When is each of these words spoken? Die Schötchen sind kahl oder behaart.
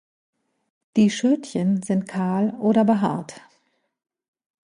Die 0.97 1.11
Schötchen 1.11 1.83
sind 1.83 2.07
kahl 2.07 2.55
oder 2.59 2.83
behaart. 2.83 3.39